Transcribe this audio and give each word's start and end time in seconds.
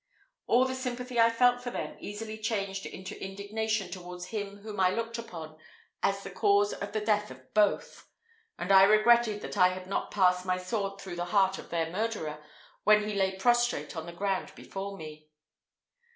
All 0.47 0.65
the 0.65 0.73
sympathy 0.73 1.19
I 1.19 1.29
felt 1.29 1.61
for 1.61 1.69
them 1.69 1.95
easily 1.99 2.39
changed 2.39 2.87
into 2.87 3.23
indignation 3.23 3.91
towards 3.91 4.29
him 4.29 4.61
whom 4.63 4.79
I 4.79 4.89
looked 4.89 5.19
upon 5.19 5.59
as 6.01 6.23
the 6.23 6.31
cause 6.31 6.73
of 6.73 6.91
the 6.91 6.99
death 7.01 7.29
of 7.29 7.53
both; 7.53 8.07
and 8.57 8.71
I 8.71 8.81
regretted 8.85 9.41
that 9.43 9.59
I 9.59 9.67
had 9.67 9.85
not 9.85 10.09
passed 10.09 10.43
my 10.43 10.57
sword 10.57 10.99
through 10.99 11.17
the 11.17 11.25
heart 11.25 11.59
of 11.59 11.69
their 11.69 11.91
murderer 11.91 12.43
when 12.83 13.07
he 13.07 13.13
lay 13.13 13.35
prostrate 13.37 13.95
on 13.95 14.07
the 14.07 14.11
ground 14.11 14.53
before 14.55 14.97
me. 14.97 15.27